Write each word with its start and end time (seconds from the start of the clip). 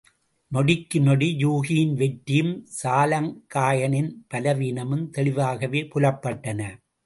நொடிக்கு 0.51 0.99
நொடி 1.01 1.27
யூகியின் 1.41 1.93
வெற்றியும் 1.93 2.51
சாலங்காயனின் 2.81 4.11
பலவீனமும் 4.27 5.07
தெளிவாகவே 5.09 5.83
புலப்பட்டன. 5.95 6.61